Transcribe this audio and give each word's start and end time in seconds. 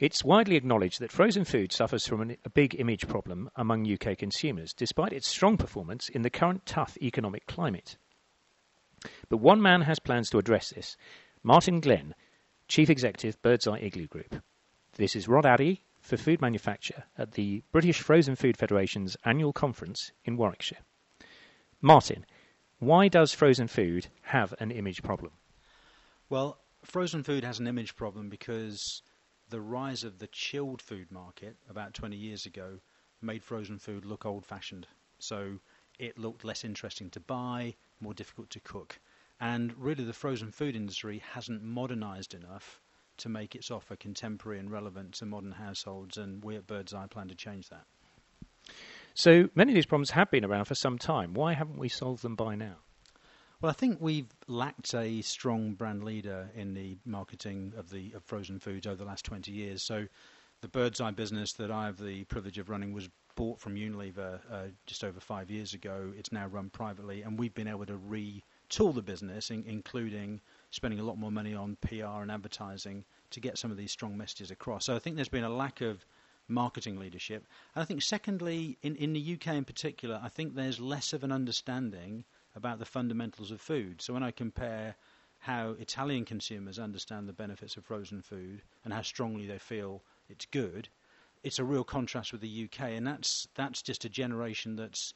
It's 0.00 0.24
widely 0.24 0.56
acknowledged 0.56 0.98
that 1.00 1.12
frozen 1.12 1.44
food 1.44 1.72
suffers 1.72 2.06
from 2.06 2.22
an, 2.22 2.36
a 2.46 2.48
big 2.48 2.74
image 2.80 3.06
problem 3.06 3.50
among 3.54 3.86
UK 3.86 4.16
consumers, 4.16 4.72
despite 4.72 5.12
its 5.12 5.28
strong 5.28 5.58
performance 5.58 6.08
in 6.08 6.22
the 6.22 6.30
current 6.30 6.64
tough 6.64 6.96
economic 7.02 7.46
climate. 7.46 7.98
But 9.28 9.36
one 9.36 9.60
man 9.60 9.82
has 9.82 9.98
plans 9.98 10.30
to 10.30 10.38
address 10.38 10.70
this 10.70 10.96
Martin 11.42 11.80
Glenn, 11.80 12.14
Chief 12.66 12.88
Executive 12.88 13.42
Birds 13.42 13.66
Eye 13.66 13.80
Iglo 13.80 14.08
Group. 14.08 14.42
This 14.94 15.14
is 15.14 15.28
Rod 15.28 15.44
Addy 15.44 15.84
for 16.00 16.16
Food 16.16 16.40
Manufacture 16.40 17.04
at 17.18 17.32
the 17.32 17.62
British 17.70 18.00
Frozen 18.00 18.36
Food 18.36 18.56
Federation's 18.56 19.18
annual 19.26 19.52
conference 19.52 20.12
in 20.24 20.38
Warwickshire. 20.38 20.78
Martin, 21.82 22.24
why 22.78 23.08
does 23.08 23.34
frozen 23.34 23.68
food 23.68 24.06
have 24.22 24.54
an 24.60 24.70
image 24.70 25.02
problem? 25.02 25.32
Well, 26.30 26.58
frozen 26.82 27.22
food 27.22 27.44
has 27.44 27.58
an 27.58 27.66
image 27.66 27.96
problem 27.96 28.30
because 28.30 29.02
the 29.50 29.60
rise 29.60 30.04
of 30.04 30.18
the 30.18 30.28
chilled 30.28 30.80
food 30.80 31.10
market 31.10 31.56
about 31.68 31.94
20 31.94 32.16
years 32.16 32.46
ago 32.46 32.78
made 33.20 33.42
frozen 33.42 33.78
food 33.78 34.04
look 34.04 34.24
old 34.24 34.46
fashioned. 34.46 34.86
So 35.18 35.58
it 35.98 36.18
looked 36.18 36.44
less 36.44 36.64
interesting 36.64 37.10
to 37.10 37.20
buy, 37.20 37.74
more 38.00 38.14
difficult 38.14 38.50
to 38.50 38.60
cook. 38.60 38.98
And 39.40 39.74
really, 39.76 40.04
the 40.04 40.12
frozen 40.12 40.50
food 40.50 40.76
industry 40.76 41.22
hasn't 41.32 41.62
modernized 41.62 42.34
enough 42.34 42.80
to 43.18 43.28
make 43.28 43.54
its 43.54 43.70
offer 43.70 43.96
contemporary 43.96 44.58
and 44.58 44.70
relevant 44.70 45.14
to 45.14 45.26
modern 45.26 45.52
households, 45.52 46.16
and 46.16 46.42
we 46.42 46.56
at 46.56 46.66
Birds 46.66 46.94
Eye 46.94 47.06
plan 47.06 47.28
to 47.28 47.34
change 47.34 47.68
that. 47.68 47.84
So 49.14 49.48
many 49.54 49.72
of 49.72 49.74
these 49.74 49.86
problems 49.86 50.10
have 50.10 50.30
been 50.30 50.44
around 50.44 50.66
for 50.66 50.74
some 50.74 50.98
time. 50.98 51.34
Why 51.34 51.54
haven't 51.54 51.78
we 51.78 51.88
solved 51.88 52.22
them 52.22 52.36
by 52.36 52.54
now? 52.54 52.76
Well, 53.60 53.68
I 53.68 53.74
think 53.74 53.98
we've 54.00 54.32
lacked 54.46 54.94
a 54.94 55.20
strong 55.20 55.74
brand 55.74 56.02
leader 56.02 56.48
in 56.54 56.72
the 56.72 56.96
marketing 57.04 57.74
of 57.76 57.90
the 57.90 58.10
of 58.14 58.24
frozen 58.24 58.58
foods 58.58 58.86
over 58.86 58.96
the 58.96 59.04
last 59.04 59.26
20 59.26 59.52
years. 59.52 59.82
So, 59.82 60.06
the 60.62 60.68
Birds 60.68 60.98
Eye 60.98 61.10
business 61.10 61.52
that 61.54 61.70
I 61.70 61.84
have 61.84 61.98
the 61.98 62.24
privilege 62.24 62.56
of 62.56 62.70
running 62.70 62.94
was 62.94 63.10
bought 63.34 63.60
from 63.60 63.74
Unilever 63.74 64.40
uh, 64.50 64.68
just 64.86 65.04
over 65.04 65.20
five 65.20 65.50
years 65.50 65.74
ago. 65.74 66.10
It's 66.16 66.32
now 66.32 66.46
run 66.46 66.70
privately, 66.70 67.20
and 67.20 67.38
we've 67.38 67.52
been 67.52 67.68
able 67.68 67.84
to 67.84 67.98
retool 67.98 68.94
the 68.94 69.02
business, 69.02 69.50
in, 69.50 69.62
including 69.66 70.40
spending 70.70 70.98
a 70.98 71.04
lot 71.04 71.18
more 71.18 71.30
money 71.30 71.54
on 71.54 71.76
PR 71.82 72.22
and 72.22 72.30
advertising 72.30 73.04
to 73.28 73.40
get 73.40 73.58
some 73.58 73.70
of 73.70 73.76
these 73.76 73.92
strong 73.92 74.16
messages 74.16 74.50
across. 74.50 74.86
So 74.86 74.96
I 74.96 74.98
think 75.00 75.16
there's 75.16 75.28
been 75.28 75.44
a 75.44 75.50
lack 75.50 75.82
of 75.82 76.06
marketing 76.48 76.98
leadership. 76.98 77.46
And 77.74 77.82
I 77.82 77.84
think, 77.84 78.00
secondly, 78.00 78.78
in, 78.80 78.96
in 78.96 79.12
the 79.12 79.34
UK 79.34 79.48
in 79.48 79.64
particular, 79.66 80.18
I 80.22 80.30
think 80.30 80.54
there's 80.54 80.80
less 80.80 81.12
of 81.12 81.24
an 81.24 81.32
understanding 81.32 82.24
about 82.54 82.78
the 82.78 82.84
fundamentals 82.84 83.50
of 83.50 83.60
food. 83.60 84.02
So 84.02 84.12
when 84.12 84.22
I 84.22 84.30
compare 84.30 84.96
how 85.38 85.70
Italian 85.78 86.24
consumers 86.24 86.78
understand 86.78 87.28
the 87.28 87.32
benefits 87.32 87.76
of 87.76 87.84
frozen 87.84 88.22
food 88.22 88.62
and 88.84 88.92
how 88.92 89.02
strongly 89.02 89.46
they 89.46 89.58
feel 89.58 90.02
it's 90.28 90.46
good, 90.46 90.88
it's 91.42 91.58
a 91.58 91.64
real 91.64 91.84
contrast 91.84 92.32
with 92.32 92.42
the 92.42 92.48
UK, 92.48 92.80
and 92.80 93.06
that's 93.06 93.48
that's 93.54 93.82
just 93.82 94.04
a 94.04 94.08
generation 94.08 94.76
that's 94.76 95.14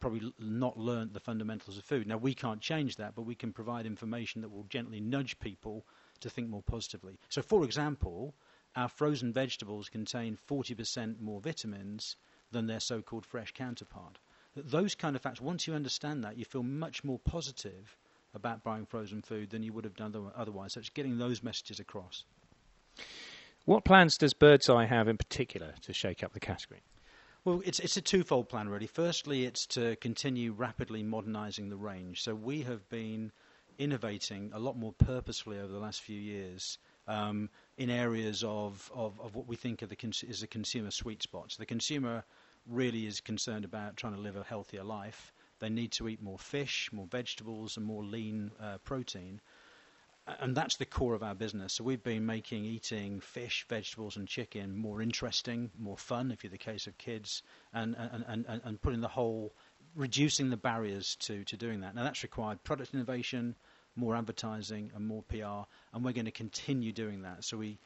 probably 0.00 0.32
not 0.38 0.78
learned 0.78 1.12
the 1.12 1.20
fundamentals 1.20 1.76
of 1.76 1.84
food. 1.84 2.06
Now 2.06 2.16
we 2.16 2.34
can't 2.34 2.60
change 2.60 2.96
that, 2.96 3.14
but 3.14 3.22
we 3.22 3.34
can 3.34 3.52
provide 3.52 3.86
information 3.86 4.40
that 4.40 4.48
will 4.50 4.64
gently 4.64 5.00
nudge 5.00 5.38
people 5.38 5.86
to 6.20 6.30
think 6.30 6.48
more 6.48 6.62
positively. 6.62 7.18
So, 7.28 7.42
for 7.42 7.64
example, 7.64 8.34
our 8.76 8.88
frozen 8.88 9.32
vegetables 9.32 9.88
contain 9.88 10.36
40% 10.48 11.20
more 11.20 11.40
vitamins 11.40 12.16
than 12.50 12.66
their 12.66 12.80
so-called 12.80 13.26
fresh 13.26 13.52
counterpart. 13.52 14.18
Those 14.64 14.94
kind 14.94 15.16
of 15.16 15.22
facts, 15.22 15.40
once 15.40 15.66
you 15.66 15.74
understand 15.74 16.24
that, 16.24 16.36
you 16.36 16.44
feel 16.44 16.62
much 16.62 17.04
more 17.04 17.18
positive 17.18 17.96
about 18.34 18.62
buying 18.62 18.86
frozen 18.86 19.22
food 19.22 19.50
than 19.50 19.62
you 19.62 19.72
would 19.72 19.84
have 19.84 19.96
done 19.96 20.14
otherwise. 20.36 20.74
So 20.74 20.80
it's 20.80 20.90
getting 20.90 21.18
those 21.18 21.42
messages 21.42 21.80
across. 21.80 22.24
What 23.64 23.84
plans 23.84 24.16
does 24.16 24.34
Birds 24.34 24.68
Eye 24.68 24.86
have 24.86 25.08
in 25.08 25.16
particular 25.16 25.74
to 25.82 25.92
shake 25.92 26.22
up 26.22 26.32
the 26.32 26.40
category? 26.40 26.82
Well, 27.44 27.62
it's 27.64 27.78
it's 27.80 27.96
a 27.96 28.02
twofold 28.02 28.48
plan 28.48 28.68
really. 28.68 28.86
Firstly, 28.86 29.44
it's 29.44 29.66
to 29.68 29.96
continue 29.96 30.52
rapidly 30.52 31.02
modernising 31.02 31.70
the 31.70 31.76
range. 31.76 32.22
So 32.22 32.34
we 32.34 32.62
have 32.62 32.86
been 32.88 33.32
innovating 33.78 34.50
a 34.52 34.58
lot 34.58 34.76
more 34.76 34.92
purposefully 34.92 35.58
over 35.58 35.72
the 35.72 35.78
last 35.78 36.02
few 36.02 36.20
years 36.20 36.78
um, 37.08 37.48
in 37.78 37.88
areas 37.88 38.44
of, 38.44 38.90
of, 38.94 39.18
of, 39.18 39.34
what 39.34 39.46
we 39.46 39.56
think 39.56 39.80
the 39.80 39.96
cons- 39.96 40.22
is 40.22 40.42
a 40.42 40.46
consumer 40.46 40.90
sweet 40.90 41.22
spot. 41.22 41.50
So 41.50 41.56
the 41.58 41.66
consumer 41.66 42.22
really 42.66 43.06
is 43.06 43.20
concerned 43.20 43.64
about 43.64 43.96
trying 43.96 44.14
to 44.14 44.20
live 44.20 44.36
a 44.36 44.44
healthier 44.44 44.84
life. 44.84 45.32
They 45.58 45.68
need 45.68 45.92
to 45.92 46.08
eat 46.08 46.22
more 46.22 46.38
fish, 46.38 46.90
more 46.92 47.06
vegetables, 47.06 47.76
and 47.76 47.84
more 47.84 48.04
lean 48.04 48.50
uh, 48.60 48.78
protein 48.78 49.40
and 50.38 50.56
that's 50.56 50.76
the 50.76 50.84
core 50.86 51.14
of 51.14 51.22
our 51.22 51.34
business. 51.34 51.74
So 51.74 51.84
we've 51.84 52.02
been 52.02 52.26
making 52.26 52.64
eating 52.64 53.20
fish, 53.20 53.66
vegetables, 53.68 54.16
and 54.16 54.28
chicken 54.28 54.76
more 54.76 55.02
interesting, 55.02 55.70
more 55.78 55.96
fun, 55.96 56.30
if 56.30 56.44
you're 56.44 56.50
the 56.50 56.58
case 56.58 56.86
of 56.86 56.96
kids, 56.98 57.42
and 57.72 57.96
and, 57.96 58.44
and, 58.48 58.60
and 58.64 58.80
putting 58.80 59.00
the 59.00 59.08
whole, 59.08 59.52
reducing 59.94 60.50
the 60.50 60.56
barriers 60.56 61.16
to, 61.16 61.44
to 61.44 61.56
doing 61.56 61.80
that. 61.80 61.94
Now 61.94 62.04
that's 62.04 62.22
required 62.22 62.62
product 62.62 62.94
innovation, 62.94 63.56
more 64.00 64.16
advertising, 64.16 64.90
and 64.94 65.06
more 65.06 65.22
PR, 65.24 65.68
and 65.92 66.02
we're 66.04 66.12
going 66.12 66.24
to 66.24 66.30
continue 66.30 66.90
doing 66.90 67.22
that. 67.22 67.44
So 67.44 67.58
we, 67.58 67.78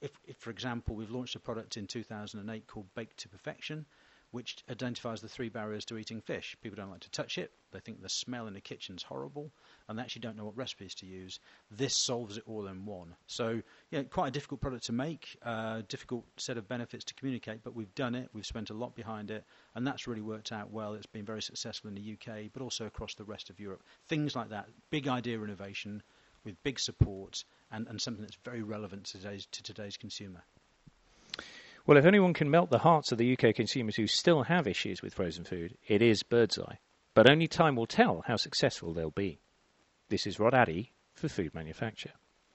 if, 0.00 0.12
if 0.26 0.36
for 0.36 0.50
example, 0.50 0.94
we've 0.94 1.10
launched 1.10 1.34
a 1.34 1.40
product 1.40 1.76
in 1.76 1.86
2008 1.86 2.66
called 2.66 2.86
Baked 2.94 3.16
to 3.18 3.28
Perfection, 3.28 3.84
which 4.30 4.64
identifies 4.70 5.20
the 5.20 5.28
three 5.28 5.48
barriers 5.48 5.84
to 5.84 5.98
eating 5.98 6.20
fish. 6.20 6.56
People 6.62 6.76
don't 6.76 6.90
like 6.90 7.00
to 7.00 7.10
touch 7.10 7.38
it, 7.38 7.52
they 7.72 7.80
think 7.80 8.02
the 8.02 8.08
smell 8.08 8.46
in 8.46 8.54
the 8.54 8.60
kitchen 8.60 8.96
is 8.96 9.02
horrible, 9.02 9.50
and 9.88 9.98
they 9.98 10.02
actually 10.02 10.20
don't 10.20 10.36
know 10.36 10.44
what 10.44 10.56
recipes 10.56 10.94
to 10.96 11.06
use. 11.06 11.38
This 11.70 11.96
solves 11.96 12.36
it 12.36 12.44
all 12.46 12.66
in 12.66 12.84
one. 12.84 13.14
So, 13.26 13.62
yeah, 13.90 14.02
quite 14.04 14.28
a 14.28 14.30
difficult 14.30 14.60
product 14.60 14.84
to 14.86 14.92
make, 14.92 15.36
uh, 15.42 15.82
difficult 15.88 16.24
set 16.36 16.58
of 16.58 16.68
benefits 16.68 17.04
to 17.06 17.14
communicate, 17.14 17.62
but 17.62 17.74
we've 17.74 17.94
done 17.94 18.14
it, 18.14 18.28
we've 18.32 18.46
spent 18.46 18.70
a 18.70 18.74
lot 18.74 18.94
behind 18.94 19.30
it, 19.30 19.44
and 19.74 19.86
that's 19.86 20.06
really 20.06 20.22
worked 20.22 20.52
out 20.52 20.70
well. 20.70 20.94
It's 20.94 21.06
been 21.06 21.24
very 21.24 21.42
successful 21.42 21.88
in 21.88 21.94
the 21.94 22.12
UK, 22.12 22.50
but 22.52 22.62
also 22.62 22.86
across 22.86 23.14
the 23.14 23.24
rest 23.24 23.50
of 23.50 23.60
Europe. 23.60 23.82
Things 24.08 24.34
like 24.34 24.50
that, 24.50 24.68
big 24.90 25.08
idea 25.08 25.40
innovation 25.42 26.02
with 26.44 26.62
big 26.62 26.78
support 26.78 27.44
and, 27.70 27.86
and 27.88 28.00
something 28.00 28.22
that's 28.22 28.38
very 28.44 28.62
relevant 28.62 29.04
to 29.04 29.18
today's, 29.18 29.46
to 29.46 29.62
today's 29.62 29.96
consumer. 29.96 30.42
Well, 31.86 31.96
if 31.96 32.04
anyone 32.04 32.34
can 32.34 32.50
melt 32.50 32.70
the 32.70 32.78
hearts 32.78 33.10
of 33.10 33.18
the 33.18 33.32
UK 33.32 33.54
consumers 33.54 33.96
who 33.96 34.06
still 34.06 34.44
have 34.44 34.66
issues 34.66 35.02
with 35.02 35.14
frozen 35.14 35.44
food, 35.44 35.76
it 35.88 36.02
is 36.02 36.22
Birds 36.22 36.58
Eye. 36.58 36.78
But 37.14 37.28
only 37.28 37.48
time 37.48 37.74
will 37.74 37.86
tell 37.86 38.22
how 38.26 38.36
successful 38.36 38.92
they'll 38.92 39.10
be. 39.10 39.40
This 40.08 40.26
is 40.26 40.38
Rod 40.38 40.54
Addy 40.54 40.92
for 41.14 41.28
Food 41.28 41.54
Manufacture. 41.54 42.12